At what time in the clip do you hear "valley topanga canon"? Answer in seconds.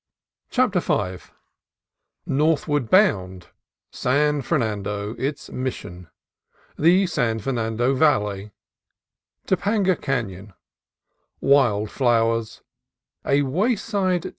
7.93-10.53